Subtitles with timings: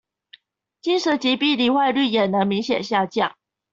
[0.81, 3.35] 精神疾病罹患率也能明顯下降